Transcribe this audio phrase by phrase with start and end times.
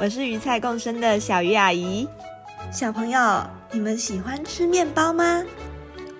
[0.00, 2.06] 我是鱼菜共生的小鱼阿姨。
[2.70, 3.18] 小朋友，
[3.72, 5.42] 你们喜欢吃面包吗？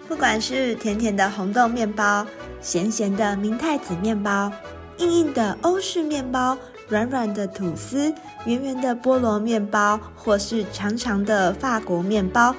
[0.08, 2.26] 不管是甜甜的红豆面包、
[2.60, 4.50] 咸咸的明太子面包、
[4.96, 8.12] 硬硬的欧式面包、软软的吐司、
[8.46, 12.52] 圆圆的菠萝面包，或是长长的法国面包，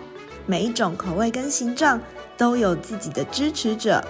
[0.46, 2.00] 每一种口味跟形状
[2.38, 4.02] 都有自己的支持者，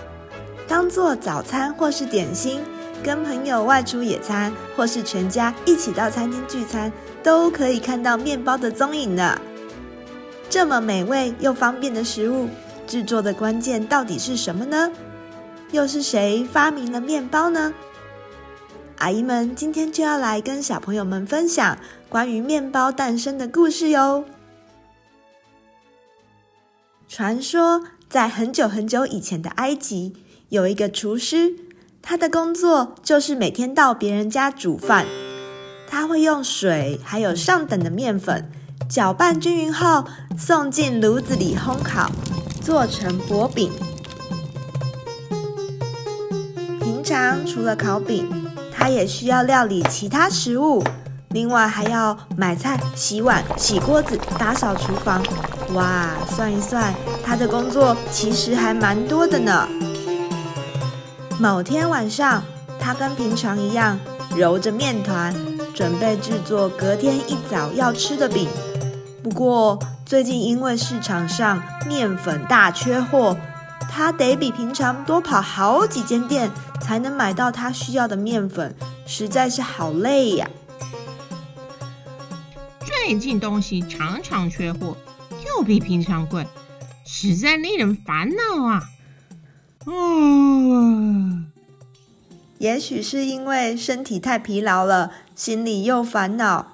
[0.67, 2.61] 当做早餐或是点心。
[3.03, 6.91] 跟朋友外出野餐，或是全家一起到餐厅聚餐，
[7.23, 9.39] 都可以看到面包的踪影呢。
[10.49, 12.49] 这么美味又方便的食物，
[12.87, 14.91] 制作的关键到底是什么呢？
[15.71, 17.73] 又是谁发明了面包呢？
[18.97, 21.77] 阿姨们今天就要来跟小朋友们分享
[22.09, 24.25] 关于面包诞生的故事哟。
[27.07, 30.15] 传说在很久很久以前的埃及，
[30.49, 31.55] 有一个厨师。
[32.01, 35.05] 他的工作就是每天到别人家煮饭。
[35.87, 38.51] 他会用水还有上等的面粉
[38.87, 40.05] 搅拌均匀后，
[40.37, 42.09] 送进炉子里烘烤，
[42.61, 43.71] 做成薄饼。
[46.79, 48.27] 平常除了烤饼，
[48.71, 50.83] 他也需要料理其他食物，
[51.29, 55.23] 另外还要买菜、洗碗、洗锅子、打扫厨房。
[55.73, 59.67] 哇，算一算，他的工作其实还蛮多的呢。
[61.39, 62.43] 某天晚上，
[62.77, 63.97] 他跟平常一样
[64.35, 65.33] 揉着面团，
[65.73, 68.49] 准备制作隔天一早要吃的饼。
[69.23, 73.37] 不过，最近因为市场上面粉大缺货，
[73.89, 78.75] 他得比平常多跑好几间店才能买到他需要的面粉，
[79.05, 80.49] 实在是好累呀。
[82.81, 84.97] 最近东西常常缺货，
[85.47, 86.45] 又比平常贵，
[87.05, 88.83] 实在令人烦恼啊！
[89.85, 90.98] 嗯，
[92.59, 96.73] 也许是因为身体太疲劳了，心里又烦恼。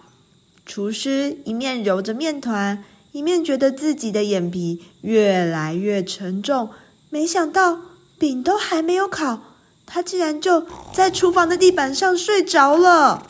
[0.65, 6.69] 厨师一面揉着面团，一面觉得自己的眼皮越来越沉重。
[7.09, 7.79] 没想到
[8.17, 9.39] 饼都还没有烤，
[9.85, 13.27] 他竟然就在厨房的地板上睡着了。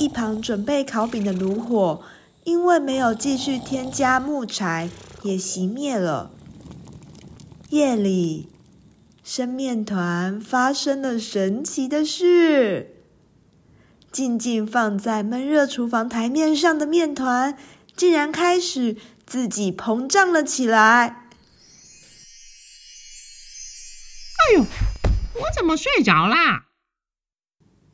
[0.00, 2.02] 一旁准备烤饼的炉火，
[2.42, 4.90] 因为没有继续添加木柴，
[5.22, 6.32] 也熄灭了。
[7.68, 8.48] 夜里，
[9.32, 12.96] 生面团发生了神奇的事。
[14.10, 17.56] 静静放在闷热厨房台面上的面团，
[17.94, 21.28] 竟然开始自己膨胀了起来。
[24.40, 26.66] 哎呦，我怎么睡着啦？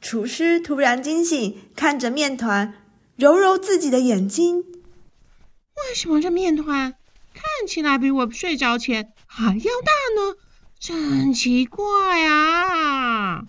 [0.00, 2.82] 厨师突然惊醒，看着面团，
[3.16, 4.60] 揉揉自己的眼睛。
[4.60, 6.94] 为什么这面团
[7.34, 10.36] 看起来比我睡着前还要大呢？
[10.78, 11.84] 真奇怪
[12.26, 13.46] 啊！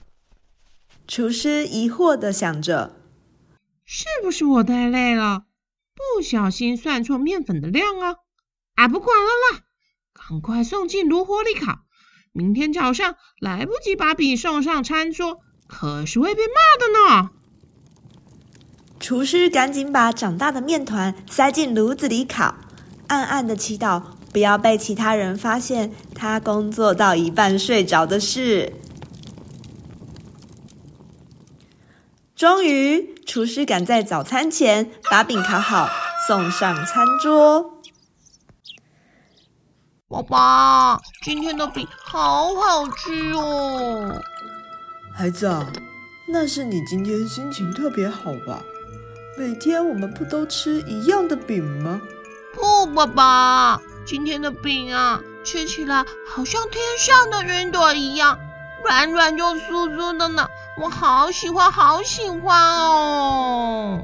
[1.08, 2.96] 厨师疑惑的想着
[3.86, 5.44] ：“是不是我太累了，
[5.94, 8.16] 不小心算错面粉的量啊？
[8.76, 9.62] 啊，不管了啦，
[10.14, 11.80] 赶快送进炉火里烤。
[12.32, 17.32] 明天早上来不及把饼送上餐桌，可是会被骂的呢。”
[19.00, 22.56] 厨师赶紧把长大的面团塞进炉子里烤，
[23.08, 24.17] 暗暗的祈祷。
[24.32, 28.74] 不要被其他人发现他工作到一半睡着的事。
[32.36, 35.90] 终于，厨师赶在早餐前把饼烤好，
[36.28, 37.74] 送上餐桌。
[40.08, 44.22] 爸爸，今天的饼好好吃哦！
[45.14, 45.70] 孩子啊，
[46.30, 48.62] 那是你今天心情特别好吧？
[49.38, 52.00] 每天我们不都吃一样的饼吗？
[52.54, 53.82] 不，爸爸。
[54.08, 58.40] 今天的饼啊，吃起来好像天上的云朵一样，
[58.82, 60.48] 软软又酥酥的呢。
[60.78, 64.02] 我好喜欢，好喜欢哦！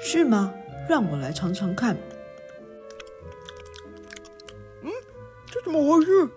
[0.00, 0.54] 是吗？
[0.88, 1.96] 让我来尝尝看。
[4.82, 4.92] 嗯，
[5.50, 6.30] 这怎么回事？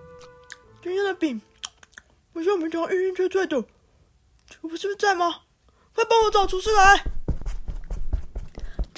[0.82, 1.40] 今天的饼
[2.34, 3.64] 不像平常硬硬脆脆的，
[4.50, 5.42] 厨师是不是在吗？
[5.94, 7.06] 快帮我找厨师来！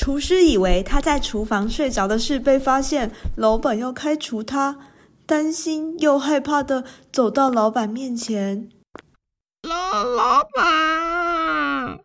[0.06, 4.78] 厨师以为他在厨房睡着的事被发现，老板要开除他，
[5.26, 8.70] 担心又害怕的走到老板面前。
[9.64, 12.02] 老老板，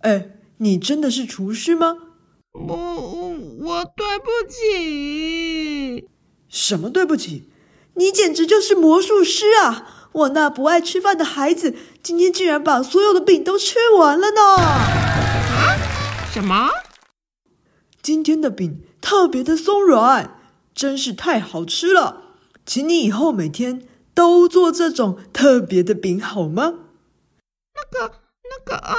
[0.00, 1.98] 哎，你真的是厨师吗？
[2.50, 6.08] 我我我对不起。
[6.48, 7.48] 什么对不起？
[7.94, 10.08] 你简直就是魔术师啊！
[10.10, 14.56] 我那不爱吃饭的孩子，今天竟然把所有的饼都吃完了呢！
[14.56, 15.76] 啊？
[16.32, 16.68] 什么？
[18.02, 20.38] 今天的饼特别的松软，
[20.74, 22.22] 真是太好吃了。
[22.64, 26.74] 请你以后每天都做这种特别的饼好吗？
[27.74, 28.14] 那个，
[28.44, 28.94] 那个啊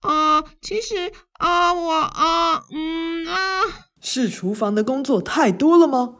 [0.00, 3.62] 啊，其实啊，我啊，嗯啊，
[4.00, 6.16] 是厨房的工作太多了吗？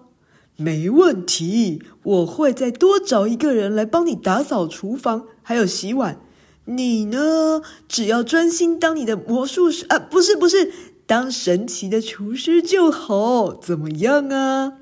[0.57, 6.21] 没问题，我会再多找一个人来帮你打扫厨房，还有洗碗。
[6.65, 10.73] 你呢，只要专心当你的魔术师啊，不是不是，
[11.07, 14.73] 当神奇的厨师就好，怎么样啊？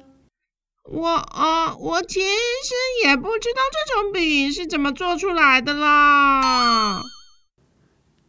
[0.90, 2.74] 我啊，我其实
[3.04, 7.02] 也不知道这种饼是怎么做出来的啦。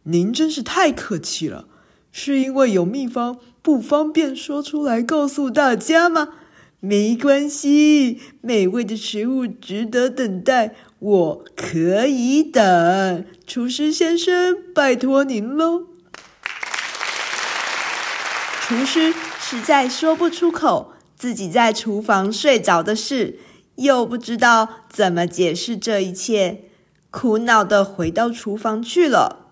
[0.04, 1.66] 您真是太客气了，
[2.12, 6.34] 是因为有秘方不方便说出来告诉大家吗？
[6.80, 13.24] 没关系，美味的食物值得等待，我可以等。
[13.46, 15.95] 厨师先生，拜托您喽。
[18.68, 23.38] 厨师实在说不出口自己在厨房睡着的事，
[23.76, 26.64] 又不知道怎么解释这一切，
[27.12, 29.46] 苦恼的回到厨房去了。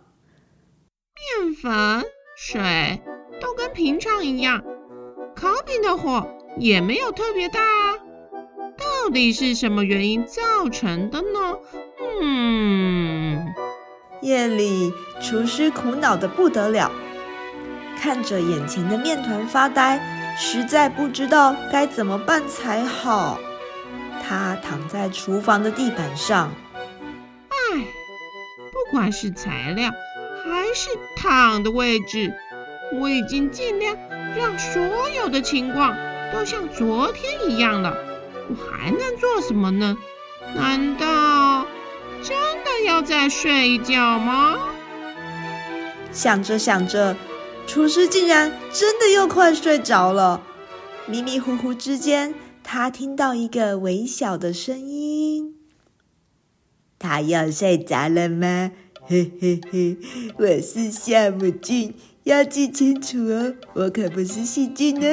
[1.38, 2.04] 面粉、
[2.36, 3.00] 水
[3.40, 4.64] 都跟平常一样，
[5.36, 6.26] 烤饼的火。
[6.58, 7.94] 也没有特别大啊，
[8.76, 11.58] 到底是什么原因造成的呢？
[12.20, 13.46] 嗯，
[14.22, 16.90] 夜里厨师苦恼的不得了，
[18.00, 20.00] 看着眼前的面团发呆，
[20.36, 23.38] 实在不知道该怎么办才好。
[24.26, 26.50] 他躺在厨房的地板上，
[27.48, 27.84] 唉，
[28.72, 29.90] 不管是材料
[30.42, 32.34] 还是躺的位置，
[33.00, 33.96] 我已经尽量
[34.36, 34.82] 让所
[35.16, 35.96] 有的情况。
[36.32, 37.96] 都像昨天一样了，
[38.48, 39.96] 我还能做什么呢？
[40.56, 41.64] 难道
[42.22, 44.56] 真的要再睡一觉吗？
[46.10, 47.14] 想着想着，
[47.66, 50.42] 厨师竟然真的又快睡着了。
[51.06, 55.56] 迷迷糊糊之间，他听到一个微小的声音
[56.98, 58.72] ：“他要睡着了吗？”
[59.06, 59.98] 嘿嘿嘿，
[60.38, 61.92] 我是酵母菌。
[62.22, 65.06] 要记清楚哦，我可不是细菌呢。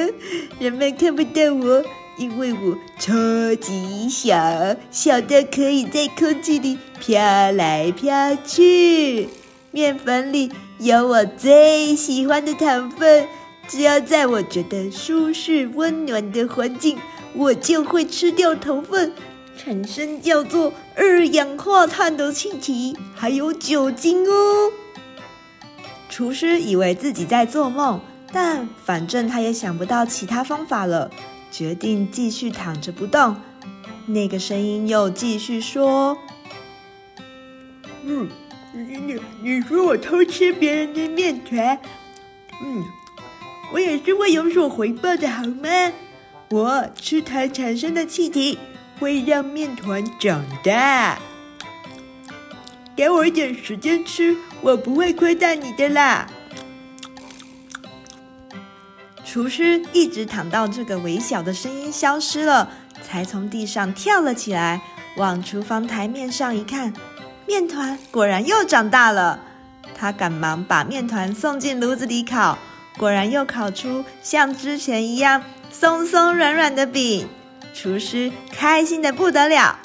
[0.58, 1.84] 人们看不到我，
[2.16, 3.12] 因为我超
[3.56, 4.34] 级小，
[4.90, 7.20] 小的可以在空气里飘
[7.52, 9.28] 来飘去。
[9.72, 13.26] 面粉里有我最喜欢的糖分，
[13.66, 16.98] 只要在我觉得舒适温暖的环境，
[17.34, 19.14] 我就会吃掉糖分，
[19.56, 24.70] 产生叫做二氧化碳的气体，还有酒精哦。
[26.10, 27.98] 厨师以为自己在做梦，
[28.30, 31.10] 但反正他也想不到其他方法了，
[31.50, 33.36] 决定继续躺着不动。
[34.04, 36.18] 那个声音又继续说
[38.04, 38.28] ：“嗯，
[38.72, 41.78] 你你说我偷吃别人的面团，
[42.62, 42.84] 嗯，
[43.72, 45.68] 我也是会有所回报的，好吗？
[46.50, 48.58] 我吃它产生的气体
[48.98, 51.18] 会让面团长大。
[52.94, 56.24] 给我一点时间吃。”我不会亏待你的啦。
[59.24, 62.70] 厨师一直躺到这个微小的声音消失了，
[63.02, 64.80] 才从地上跳了起来，
[65.16, 66.92] 往厨房台面上一看，
[67.52, 69.38] 面团果然又长大了。
[69.94, 72.56] 他赶忙把面团送进炉子里烤，
[72.96, 77.28] 果然又烤出像之前一样松松软软的饼。
[77.74, 79.78] 厨师开心的不得了。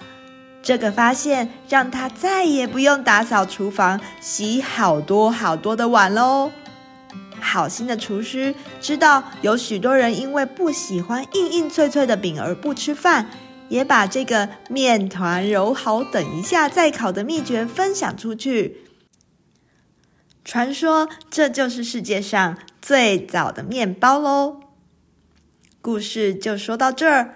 [0.64, 6.50] 这个发现让他再也不用打扫厨房、洗好多好多的碗喽。
[7.42, 13.30] 好心的厨师知道有许多人因为不喜欢硬硬脆脆的饼而不吃饭，
[13.70, 18.82] 也把这个面团揉好，等一下再烤的秘诀分享出去。
[20.44, 24.62] 传说这就是世界上最早的面包喽。
[25.82, 27.36] 故事就说到这儿。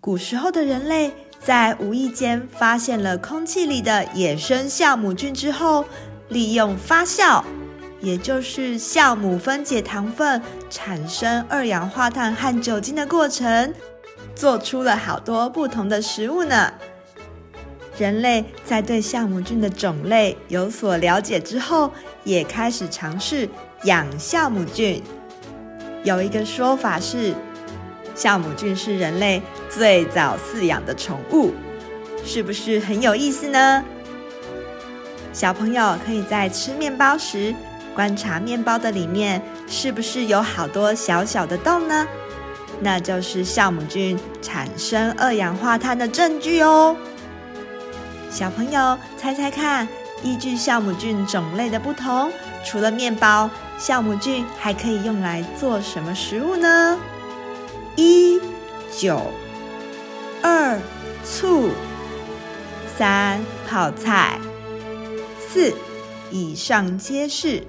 [0.00, 1.12] 古时候的人类。
[1.40, 5.84] 在无意间发现了空气里的野生酵母菌之后，
[6.28, 7.44] 利用发酵，
[8.00, 13.72] 也就是酵母分解糖分产生二氧化碳和酒精的过程，
[14.38, 16.72] 做出了好多不同的食物呢。
[17.98, 21.90] 人类在对酵母菌的种类有所了解之后，
[22.22, 23.48] 也开始尝试
[23.82, 25.02] 养酵母菌。
[26.04, 27.34] 有一个说法是，
[28.14, 31.52] 酵母菌是人类最早饲养的宠物，
[32.24, 33.82] 是不是很有意思呢？
[35.32, 37.52] 小朋友可以在吃面包时
[37.92, 42.06] 观察面包的里面是不是有好多小小的洞呢？
[42.80, 46.96] 那就是酵母菌产生二氧化碳的证据哦。
[48.30, 49.88] 小朋友猜猜看，
[50.22, 52.30] 依据酵母菌种类的不同，
[52.64, 56.98] 除了面包，酵母菌还可以用来做什么食物呢？
[57.96, 58.40] 一、
[58.96, 59.20] 酒。
[60.42, 60.78] 二、
[61.24, 61.70] 醋。
[62.96, 64.38] 三、泡菜。
[65.48, 65.72] 四、
[66.30, 67.62] 以上皆是。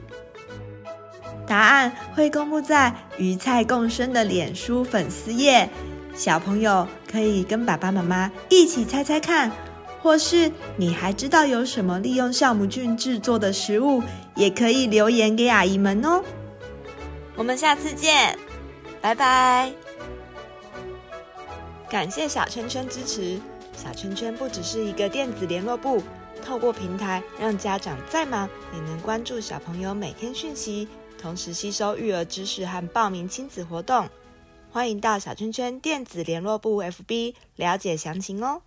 [1.50, 5.68] 答案会公布在“鱼菜共生”的脸书粉丝页，
[6.14, 9.52] 小朋友可以跟爸爸妈妈一起猜猜看，
[10.00, 14.04] 或是你还知道有什么利用酵母菌制作的食物，
[14.36, 16.24] 也可以留言给阿姨们哦。
[17.36, 18.38] 我们下次见，
[19.02, 19.72] 拜拜！
[21.90, 23.40] 感谢小圈圈支持，
[23.76, 26.04] 小圈圈不只是一个电子联络簿，
[26.46, 30.88] 透过平台让家长再忙也能关注小朋友每天讯息。
[31.22, 34.08] 同时吸收育儿知识和报名亲子活动，
[34.72, 38.62] 欢迎到小圈圈电子联络部 FB 了解详情哦。